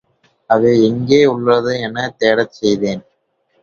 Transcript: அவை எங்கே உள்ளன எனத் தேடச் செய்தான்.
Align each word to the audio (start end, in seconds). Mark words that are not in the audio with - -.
அவை 0.49 0.71
எங்கே 0.85 1.25
உள்ளன 1.25 1.75
எனத் 1.81 2.17
தேடச் 2.19 2.57
செய்தான். 2.59 3.03